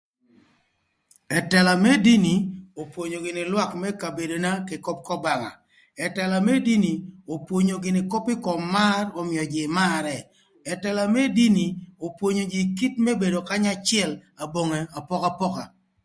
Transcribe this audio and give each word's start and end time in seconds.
Ëtëla 1.37 1.73
më 1.83 1.91
dïnï 2.05 2.33
opwonyo 2.81 3.17
gïnï 3.25 3.43
lwak 3.51 3.71
më 3.81 3.89
kabedona 4.01 4.51
kï 4.67 4.77
köp 4.85 4.99
k'Obanga, 5.07 5.51
ëtëla 6.05 6.37
më 6.47 6.53
dini 6.67 6.93
opwonyo 7.33 7.75
gïnï 7.83 8.01
köp 8.11 8.25
ï 8.33 8.41
kom 8.45 8.61
mar 8.75 9.03
ömïö 9.21 9.43
jïï 9.53 9.73
marë, 9.77 10.17
ëtëla 10.73 11.03
më 11.13 11.21
dini 11.37 11.65
opwonyo 12.05 12.43
jïï 12.51 12.61
ï 12.67 12.73
kit 12.77 12.93
më 13.05 13.11
bedo 13.21 13.39
kanya 13.49 13.71
acël 13.77 14.11
aböngë 14.43 14.79
apokapoka 14.99 15.63